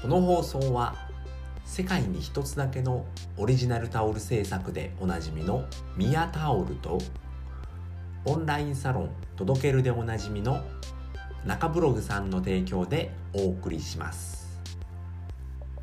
[0.00, 0.94] この放送は
[1.64, 3.04] 世界に一つだけの
[3.36, 5.64] オリジナルタオル製作でおなじみの
[5.96, 6.98] ミヤタオルと
[8.24, 10.62] オンラインサロン届けるでおなじみの
[11.44, 14.60] 中ブログさんの提供でお送りします。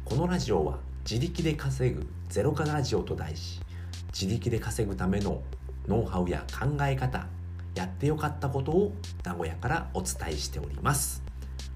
[0.06, 3.60] このラジオは自力で稼ぐゼロ化ラジオと題し
[4.14, 5.42] 自力で稼ぐための
[5.88, 7.28] ノウハウや考え方
[7.76, 8.94] やってよかったことを
[9.26, 11.22] 名古屋からお伝えしております。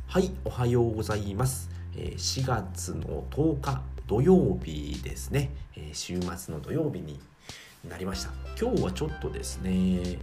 [0.08, 1.79] はいおはようございます。
[1.96, 5.52] 4月の10日土曜日ですね。
[5.94, 7.20] 週末の土曜日に
[7.88, 8.32] なりました。
[8.60, 9.72] 今日はちょっとですね、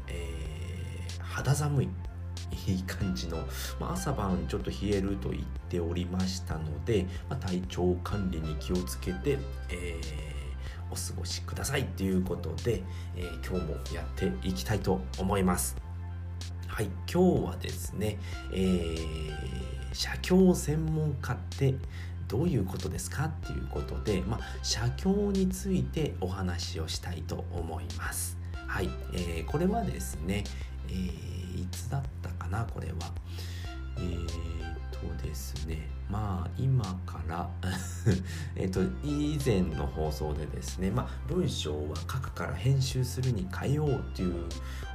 [0.09, 1.89] えー、肌寒い
[2.67, 3.39] いい感じの、
[3.81, 9.39] まあ、朝晩ちょっと冷えると言っておりましたので、まあ、体調管理に気をつけて、
[9.71, 12.83] えー、お過ごしくださいということで、
[13.17, 15.77] えー、今日もやっていきたいと思います。
[16.67, 18.19] はい今日はですね、
[18.53, 21.75] えー、写経専門家って
[22.29, 28.37] どういうことですかっていうことで、まあ、写経についてお話をしたいと思います。
[28.67, 30.45] はい、えー、これはですね、
[30.91, 32.95] えー、いつだったかなこれは。
[33.97, 35.97] えー、とですね。
[36.09, 37.49] まあ今から
[38.55, 44.45] えっと以前の放送でですねまあ文章は書くから編集するに変えようっていう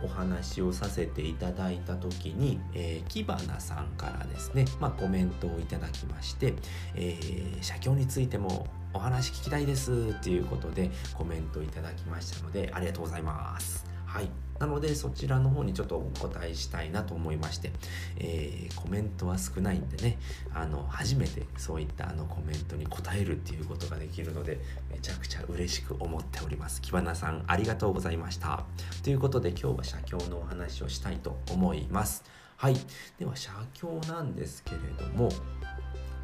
[0.02, 6.54] お話をさせていただいた時に、えー、キバナさんからですねまあコメントをいただきまして、
[6.96, 13.86] えー、写経についてもお話聞きたいですっていうことでコメントいただきましたのでありがとうございます。
[14.12, 14.30] はい。
[14.60, 17.72] なのでそちらの方にちょっとお答えしたいなと思いまして、
[18.20, 20.20] えー、コメントは少ないんでね
[20.54, 24.60] あの初めてそういったあのコメントに答えるっていうことができるので
[24.92, 26.82] めちゃくちゃ嬉しく思っております。
[26.82, 28.66] 木花さんありがとうございました。
[29.02, 32.26] ということで今日は写経のお話をしたいと思います。
[32.58, 32.76] はい。
[33.18, 35.30] では写経なんですけれども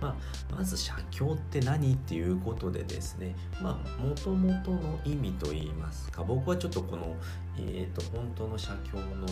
[0.01, 7.15] まあ、まず写経って何っていうことでですねまあもともとの意味といいますか僕はちょっとこの、
[7.59, 9.25] えーと、本当の写経の、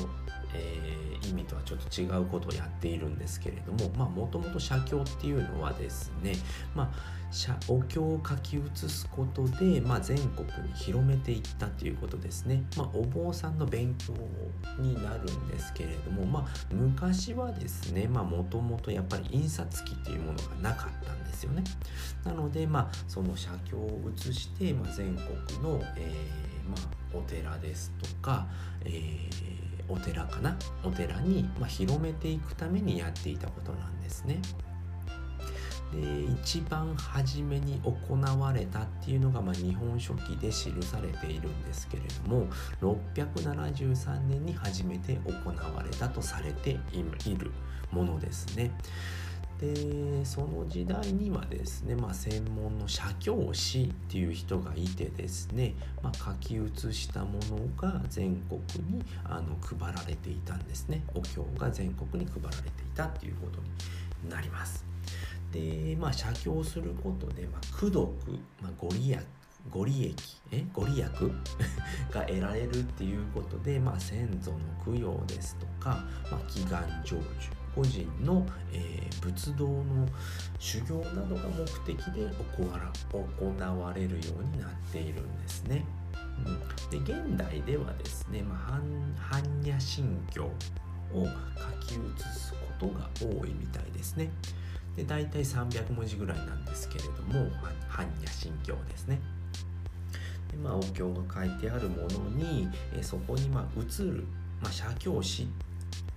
[0.53, 6.33] えー、意味とはちょっと違うことをやっているんですけれどももともと写経っていうのはですね
[6.73, 7.25] まあ
[7.67, 14.13] お経を書き写すことで、まあ、全国に広めていったということですね、まあ、お坊さんの勉強
[14.81, 21.63] になるんですけれども、まあ、昔はですねもともとやっぱり印刷機っていうものがなかったんですよね。
[22.23, 28.47] なので、まあ、その写経を写して、まあ、全国の、えーまあ、お寺ですとか、
[28.83, 34.41] えー、お寺かなお寺に、まあ、広めていくためにやっていたことなんですね。
[35.93, 42.47] で一番初めに行われたっていうのが、まあ、日本書紀で記されているんですけれども
[42.81, 47.51] 673年に初めて行われたとされている
[47.91, 48.71] ものですね。
[49.59, 63.61] でその時代にはですね、まあ、専門の写経師っていう人がいてですね、まあ、書き写したものが全国にあの配られていたんですねお経が全国に配られていたっていうこと
[64.23, 64.83] になります。
[65.51, 68.11] でまあ写経することで、まあ、功徳、
[68.61, 69.19] まあ、ご利益
[69.71, 71.05] ご利益えご利益？
[72.11, 80.07] が得られるっていうことで、まあ、先祖の供養ですとか、まあ、祈願成就個人の、えー、仏道の
[80.59, 82.29] 修行などが目的で
[83.11, 85.85] 行われるようになっているんですね。
[86.45, 90.49] うん、で現代ではですね、まあ、般若心経を
[91.13, 94.31] 書き写すことが多いみたいですね。
[94.95, 97.51] で大体300文字ぐらいなんですけれども
[97.89, 99.19] 般若心経ですね。
[100.49, 104.25] でまあ、お経が書いてあるものにえそこにまあ写る、
[104.61, 105.49] まあ、写経紙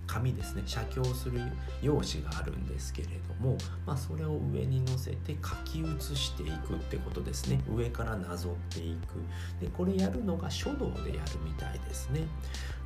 [0.09, 1.39] 紙ですね写経する
[1.83, 3.55] 用紙があるんですけれども、
[3.85, 7.61] まあ、それを上に乗せて書き写していくってことですね。
[7.71, 9.63] 上からなぞっていく。
[9.63, 12.21] でこれやるのが書道でやるみたいですね。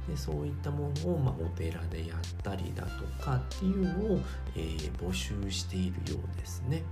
[0.10, 4.20] でそういったものを、まあ、お寺でやったりだとかっていうのを、
[4.56, 6.84] えー、募集しているようですね。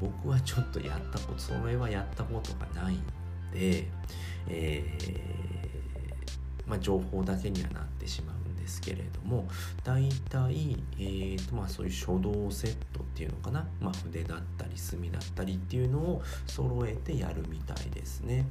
[0.00, 2.98] 僕はちょっとやったことそれはやったことがないん
[3.52, 3.88] で、
[4.48, 8.47] えー、まあ、情報だけにはなってしまう。
[8.68, 9.48] ですけれども
[9.82, 18.44] 大体、えーとまあ、そういう書道セットっていうのかな、まあ、筆だったり墨だったりっていうのを揃えてやるみたいですね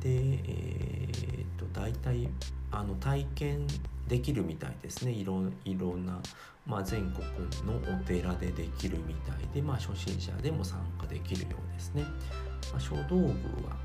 [0.00, 2.28] でえーと大体
[2.70, 3.66] あの体験
[4.06, 6.20] できるみたいですねいろいろんな、
[6.66, 7.26] まあ、全国
[7.66, 12.04] のお寺でできるみたいで、まあ、初心者でも参加できるようですね。
[12.72, 13.22] まあ、書道具
[13.66, 13.76] は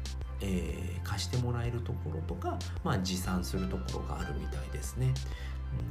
[0.41, 5.13] えー、貸してもらえるところとか、まあ、持参するところがあるみたいですね。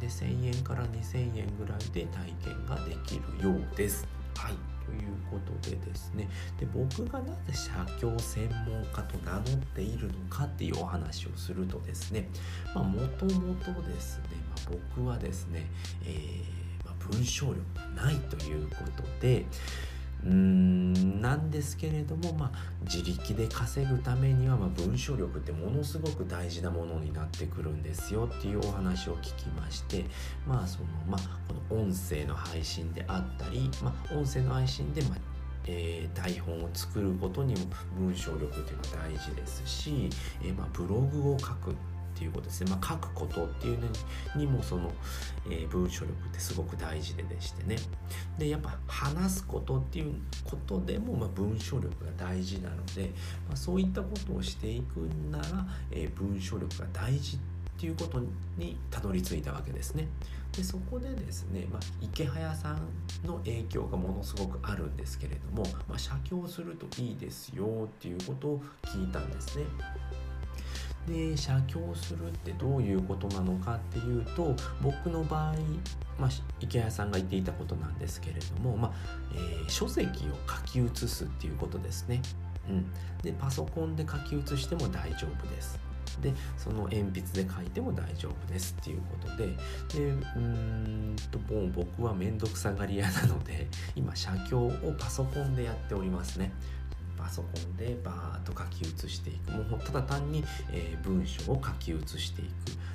[0.01, 4.07] で1000円から2000円ぐらいで体験ができるようです。
[4.37, 4.55] はい。
[4.85, 5.01] という
[5.31, 6.29] ことでですね。
[6.59, 7.71] で僕がなぜ写
[8.01, 9.43] 経専門家と名乗っ
[9.75, 12.29] ているのかっていうお話をするとですね。
[12.75, 12.83] も
[13.19, 15.67] ともとですね、まあ、僕はですね、
[16.05, 17.59] えー、まあ、文章力
[17.97, 19.47] がないということで
[20.25, 20.75] うん。
[21.25, 30.05] なんですけれども、まあ、自力で稼ぐためには、まあ、文章力ってものすごく大事なものになってくるんですよっていうお話を聞きまして
[30.47, 35.19] まあそのまあこの音声の配信であったり、まあ、音声の配信で、まあ
[35.67, 37.61] えー、台本を作ることにも
[37.99, 40.11] 文章力っていうのは大事ですし、
[40.43, 41.75] えー、まあブログを書く。
[42.15, 43.89] っていうことですね、まあ、書くことっていうの
[44.37, 44.93] にもその、
[45.47, 47.77] えー、文章力ってすごく大事ででしてね
[48.39, 50.15] でやっぱ話すことっていう
[50.45, 53.11] ことでも、まあ、文章力が大事なので、
[53.49, 54.99] まあ、そういったことをしていく
[55.31, 55.45] なら、
[55.91, 57.41] えー、文章力が大事っ
[57.77, 58.21] ていうこと
[58.57, 60.07] にたどり着いたわけですね。
[60.57, 62.79] でそこでですね、まあ、池早さん
[63.27, 69.65] の影響がものすごくあるんですけれども、まあ、写経するといいですよっていうことを聞いたんですね。
[71.07, 75.55] で写経するってどういうことなのかっていうと僕の場合、
[76.19, 76.31] まあ、
[76.61, 78.93] 池谷さんが言っていたことなんですけれども、まあ
[79.35, 80.11] えー、書籍を
[80.51, 82.23] 書き写すっていうことですね。
[82.69, 82.87] うん、
[83.23, 85.79] でパソコンで書き写しても大丈夫です。
[86.21, 93.67] でその鉛筆で書いても大丈夫ですっていうことででうんともう僕は面倒くさがり屋なので
[93.97, 96.53] 今写経をパソコンでやっておりますね
[97.17, 99.53] パソコンでバーッと書き写していく。
[99.53, 102.51] もうただ単に、えー、文章を書き写していく。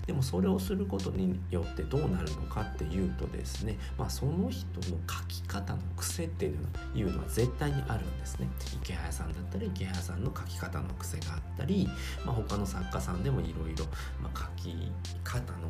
[0.09, 8.49] でもそれをすることによってどうなるのかっていうとですね、まあ、その人の書き方の癖っていうのは絶対にあるんですね。
[8.81, 11.87] 池早さんだったら池早さんの書き方の癖があったり、
[12.25, 14.91] まあ、他の作家さんでもいろいろ書き
[15.23, 15.69] 方の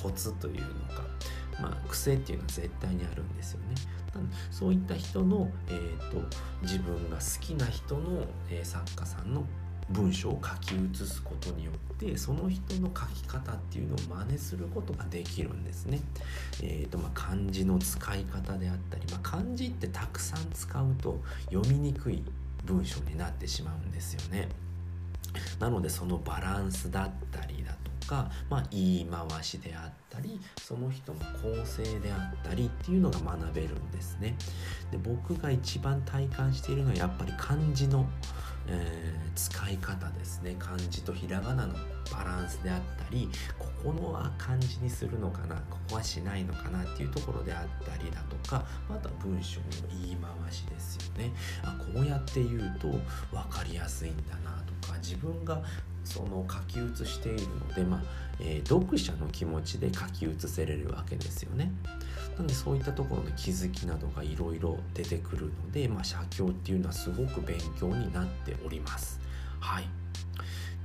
[0.00, 1.04] ココツというのか。
[1.60, 3.74] まあ、癖っていうのは絶対にあるんですよね。
[4.50, 9.44] そういった人の、えーと、自分が好きな人の、えー、作家さんの
[9.90, 16.00] 文章を書き写すことによってその人の書き方っていうのを真似することができるんですね。
[16.62, 21.20] えーとまあ、漢字の使い方であったり、まあ、漢字ってたくさん使うと
[21.50, 22.22] 読みにくい
[22.64, 24.48] 文章になってしまうんですよね。
[25.58, 34.36] なのでそのバランスだったりだとか、まあ、言い回しであったりその人の構成であったりっていうのが学べるんですね。
[34.90, 38.04] で僕が一番体感しているのはやっぱり漢字の、
[38.66, 41.74] えー、使い方ですね漢字とひらがなの
[42.12, 43.28] バランスであったり
[43.58, 51.32] ここのは漢字にするのかなここはしないのかなっていうところであったりだとかあとは文章の言い回しですよね
[51.62, 52.98] あこうやって言うと分
[53.48, 55.62] かりやすいんだなとか自分が
[56.04, 58.02] その書き写しているので、まあ
[58.40, 61.70] えー、読者の気持ちで書き写せれるわけですよね。
[62.36, 69.20] なのでそういったところの気づきなどがいろいろ出てくるので、まあ、写経っていうのはすごく勉強になっております。
[69.60, 69.84] はい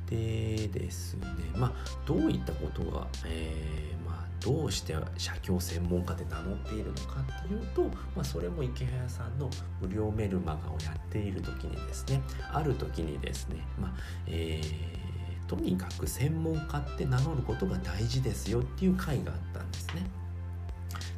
[0.10, 1.26] でですね
[1.56, 1.72] まあ
[2.06, 7.86] どういったことが、えー、まあ、どうして写経専門家で名乗っているのかっていうと、
[8.16, 9.50] まあ、それも池早さんの
[9.82, 12.22] 無料メルマガをやっている時にですね
[12.52, 13.92] ある時にですね、まあ
[14.28, 15.05] えー
[15.48, 20.06] とにかく専門家って名乗ることが大事ですよっていう回があったんですね。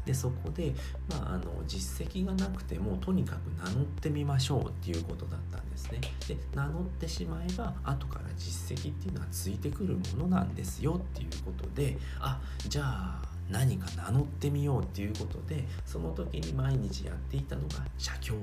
[0.07, 0.74] でそこで、
[1.09, 6.00] まあ、あの実績がなくてもとにかく名乗ってみましょうっていうことだったんですね。
[6.27, 18.34] で名乗ってしまえば後から実績っていうのはついてくるものなんですよっていうことであじゃあ何か名乗ってみようっていうことでその時に毎日やっていたのが写経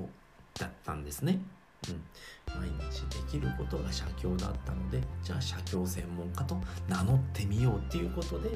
[0.59, 1.39] だったんですね。
[1.89, 8.55] うん、毎日できることが写経だったのでじゃあ写経専門家と名乗ってみようっていうことで、え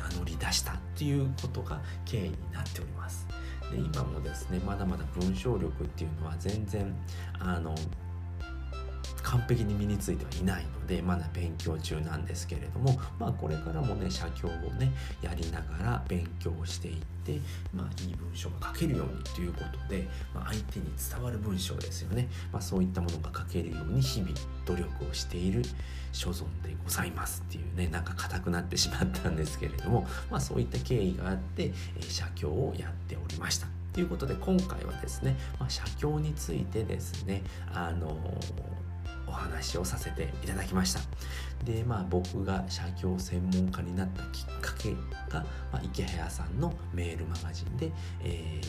[0.00, 3.26] ー、名乗り出したっていうことが経緯になっております。
[3.70, 6.94] で今もですねまだまだ文章力っていうのは全然
[7.38, 7.74] あの
[9.26, 17.40] 完璧に身についてはいないのでまだ勉強中なんですけれどもまあこれからもね写経をねやりながら勉強していって
[17.74, 24.32] まあいい文章が書けるようにということで、まあ、相手に伝わる文章ですよね、まあ、そういったものが書けるように日々
[24.64, 25.62] 努力をしている
[26.12, 33.66] 所存でございますっていうねなんか硬くなってしまったんですけれども、まあ、そういった経緯があって、え、写経をやっておりました。
[33.92, 37.42] ということで今回はですね、まあ、写経についてですね
[37.72, 38.85] あのー
[39.26, 41.00] お話をさせていただきました。
[41.64, 44.92] でまあ僕が写経専門家になったきっかけ
[45.30, 47.92] が、まあ、池早さんのメールマガジンで、
[48.22, 48.60] え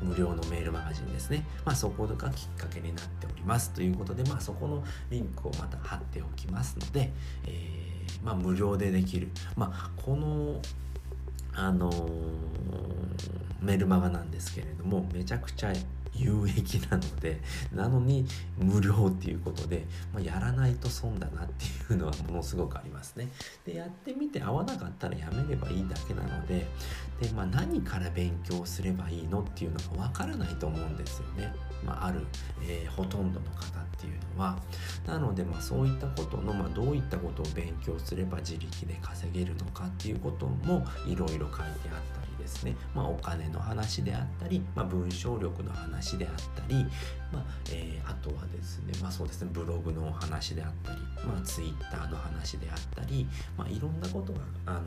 [0.00, 7.12] ー、無料のメールマガジンですね、まあ、そこがきっかけになっておりますということで、まあ、そこのリンクをまた貼っておきますので、
[7.46, 10.60] えー、まあ、無料でできる、まあ、この
[11.52, 15.72] あのーメルマガなんですけれどもめちゃくちゃ
[16.18, 17.40] 有益なので
[17.72, 18.26] なのに
[18.58, 23.28] 無料っていうことで、まあ、やらないと損だなっていうのはものすごくありますね。
[23.64, 26.66] でやってみて合わなかったらやめればいいだけなので
[27.20, 31.52] で、まあ、何から勉強すればいいのっていうのがわからないと思うんですよね。
[31.84, 32.26] まあ、ある、
[32.62, 34.58] えー、ほとんどの方っていうのは
[35.06, 41.68] なのでまあそういったことの、まあ、どういったことを勉強すれば自力で稼げるのかっていうこともいろいろ書いてあっ
[42.14, 46.86] たりですね、まあ、お金の話であったり、まあ、文章力の話であったり、
[47.30, 53.26] まあえー、あとはですね、まあ、そうですねブログのお話であったり、まあ、ツイッターの話であったり、
[53.56, 54.80] まあ、いろんなことがあの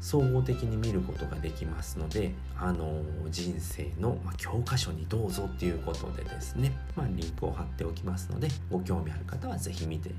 [0.00, 10.10] 総合的に見ることができますのであの人生の、教科書にどうぞっていうことでですね、まあ、リンクを貼っておきますのでご興味ある方は是非見て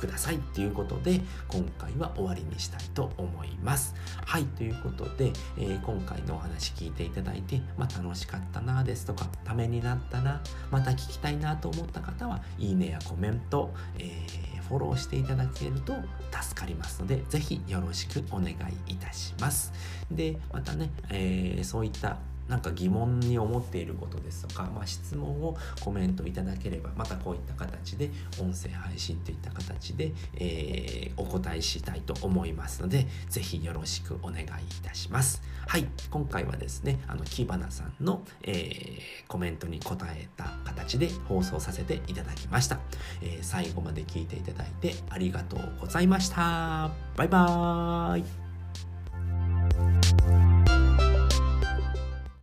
[0.00, 3.94] くださいっていうことで今回は終わりにしたいと思います。
[4.24, 10.40] はいということで、えー、今回のお話聞いていただいて、まあ、楽しかったなですとかためになったな
[10.70, 15.94] また聞きたいなと思った方はいいねやコメント、えー、フォローしていただけると
[16.30, 18.54] 助かりますので是非よろしくお願い
[18.92, 19.72] いたします。
[20.10, 22.16] でまたね、えー、そういった
[22.50, 34.46] なんか疑問に思っていることですとか、まあ、質問をコメントいただければまたこういった形で音声配信といった形で、えー、お答えしたいと思いますので是非よろしくお願いい
[34.82, 35.42] たします。
[35.66, 42.80] はい今回はですねあのキバナさんの、えー、コメントに答えた形で放送させていただきました、
[43.22, 46.90] えー、最後まで聞いていただいてありがとうございました。
[47.16, 48.49] バイバーイ。